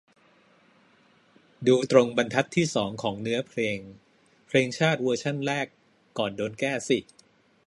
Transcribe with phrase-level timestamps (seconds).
[1.67, 3.77] ดูตรงบรรทัดที่สองของเนื้อเพลง
[4.47, 5.67] เพลงชาติเวอร์ชั่นแรก
[6.17, 6.99] ก่อนโดนแก้สิ